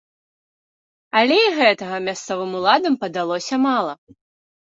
[1.19, 3.93] Але і гэтага мясцовым уладам падалося мала.